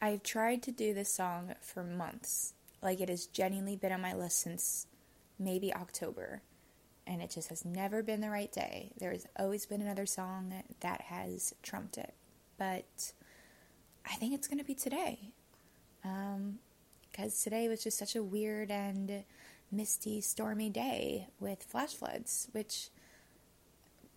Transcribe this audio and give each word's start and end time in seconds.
I've 0.00 0.22
tried 0.22 0.62
to 0.64 0.70
do 0.70 0.94
this 0.94 1.12
song 1.12 1.54
for 1.60 1.82
months. 1.82 2.54
Like 2.82 3.00
it 3.00 3.08
has 3.08 3.26
genuinely 3.26 3.76
been 3.76 3.92
on 3.92 4.00
my 4.00 4.14
list 4.14 4.40
since 4.40 4.86
maybe 5.38 5.74
October. 5.74 6.42
And 7.06 7.22
it 7.22 7.30
just 7.30 7.48
has 7.48 7.64
never 7.64 8.02
been 8.02 8.20
the 8.20 8.30
right 8.30 8.52
day. 8.52 8.92
There 8.98 9.12
has 9.12 9.26
always 9.36 9.66
been 9.66 9.80
another 9.80 10.06
song 10.06 10.52
that 10.80 11.00
has 11.02 11.54
trumped 11.62 11.96
it. 11.96 12.14
But 12.58 13.12
I 14.06 14.14
think 14.16 14.34
it's 14.34 14.46
going 14.46 14.58
to 14.58 14.64
be 14.64 14.74
today. 14.74 15.32
Because 16.02 17.34
um, 17.34 17.42
today 17.42 17.68
was 17.68 17.82
just 17.82 17.98
such 17.98 18.14
a 18.14 18.22
weird 18.22 18.70
and 18.70 19.24
misty, 19.72 20.20
stormy 20.20 20.70
day 20.70 21.28
with 21.40 21.62
flash 21.62 21.94
floods, 21.94 22.48
which 22.52 22.90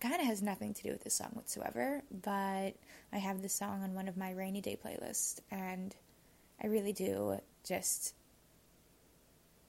kind 0.02 0.20
of 0.20 0.26
has 0.26 0.42
nothing 0.42 0.74
to 0.74 0.82
do 0.82 0.90
with 0.90 1.04
this 1.04 1.14
song 1.14 1.30
whatsoever, 1.32 2.02
but 2.24 2.74
I 3.12 3.18
have 3.18 3.40
this 3.40 3.54
song 3.54 3.82
on 3.84 3.94
one 3.94 4.08
of 4.08 4.16
my 4.16 4.32
rainy 4.32 4.60
day 4.60 4.76
playlists, 4.82 5.40
and 5.50 5.94
I 6.62 6.66
really 6.66 6.92
do 6.92 7.38
just 7.64 8.14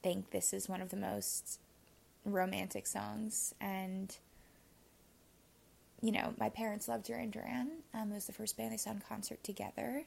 think 0.02 0.32
this 0.32 0.52
is 0.52 0.68
one 0.68 0.82
of 0.82 0.90
the 0.90 0.98
most 0.98 1.60
romantic 2.26 2.88
songs. 2.88 3.54
And, 3.62 4.16
you 6.02 6.12
know, 6.12 6.34
my 6.40 6.50
parents 6.50 6.88
loved 6.88 7.06
Duran 7.06 7.30
Duran. 7.30 7.70
Um, 7.94 8.12
it 8.12 8.16
was 8.16 8.26
the 8.26 8.34
first 8.34 8.58
band 8.58 8.74
they 8.74 8.78
saw 8.78 8.92
in 8.92 9.02
concert 9.08 9.44
together. 9.44 10.04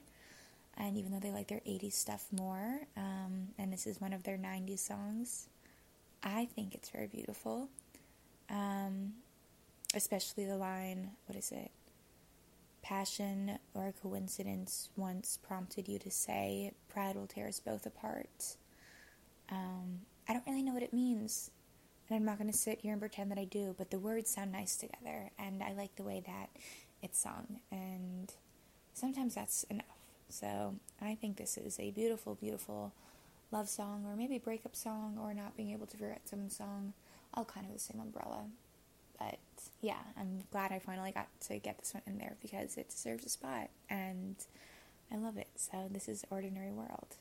And 0.77 0.97
even 0.97 1.13
though 1.13 1.21
they 1.21 1.31
like 1.31 1.49
their 1.49 1.63
80s 1.67 1.95
stuff 1.95 2.27
more, 2.33 2.81
um, 2.97 3.49
and 3.59 3.73
this 3.73 3.87
is 3.87 4.01
one 4.01 4.13
of 4.13 4.25
their 4.25 4.37
90s 4.37 4.81
songs, 4.81 5.49
I 6.23 6.47
think 6.55 6.75
it's 6.75 6.91
very 6.91 7.07
beautiful. 7.07 7.69
Um, 8.51 9.15
especially 9.97 10.45
the 10.45 10.57
line, 10.57 11.11
what 11.27 11.37
is 11.37 11.51
it? 11.51 11.71
Passion 12.83 13.59
or 13.75 13.93
coincidence 14.01 14.91
once 14.95 15.39
prompted 15.43 15.89
you 15.89 15.99
to 15.99 16.11
say, 16.11 16.73
Pride 16.89 17.17
will 17.17 17.27
tear 17.27 17.49
us 17.49 17.59
both 17.59 17.87
apart. 17.87 18.57
Um, 19.51 20.03
I 20.29 20.35
don't 20.35 20.47
really 20.47 20.63
know 20.63 20.75
what 20.75 20.83
it 20.83 20.93
means, 20.93 21.51
and 22.09 22.17
I'm 22.17 22.25
not 22.25 22.39
going 22.39 22.51
to 22.51 22.57
sit 22.57 22.81
here 22.81 22.93
and 22.93 23.01
pretend 23.01 23.31
that 23.31 23.39
I 23.39 23.45
do, 23.45 23.75
but 23.77 23.91
the 23.91 23.99
words 23.99 24.31
sound 24.31 24.53
nice 24.53 24.77
together, 24.77 25.31
and 25.39 25.63
I 25.63 25.73
like 25.73 25.97
the 25.97 26.05
way 26.05 26.23
that 26.27 26.51
it's 27.03 27.19
sung, 27.19 27.61
and 27.73 28.33
sometimes 28.93 29.35
that's 29.35 29.65
enough. 29.65 29.87
So 30.29 30.75
I 31.01 31.15
think 31.15 31.37
this 31.37 31.57
is 31.57 31.81
a 31.81 31.91
beautiful, 31.91 32.35
beautiful 32.35 32.93
love 33.51 33.69
song, 33.69 34.05
or 34.07 34.15
maybe 34.15 34.39
breakup 34.39 34.77
song, 34.77 35.19
or 35.21 35.33
not 35.33 35.57
being 35.57 35.73
able 35.73 35.87
to 35.87 35.97
forget 35.97 36.29
someone's 36.29 36.57
song, 36.57 36.93
all 37.35 37.45
kind 37.45 37.67
of 37.67 37.73
the 37.73 37.79
same 37.79 38.01
umbrella. 38.01 38.45
But 39.19 39.39
yeah, 39.81 39.99
I'm 40.19 40.43
glad 40.51 40.73
I 40.73 40.79
finally 40.79 41.13
got 41.13 41.29
to 41.49 41.59
get 41.59 41.79
this 41.79 41.95
one 41.95 42.03
in 42.07 42.19
there 42.19 42.37
because 42.43 42.77
it 42.77 42.91
deserves 42.91 43.25
a 43.25 43.29
spot 43.29 43.71
and 43.89 44.37
I 45.13 45.17
love 45.17 45.37
it. 45.37 45.49
So 45.57 45.89
this 45.91 46.09
is 46.09 46.25
Ordinary 46.31 46.71
World. 46.73 47.17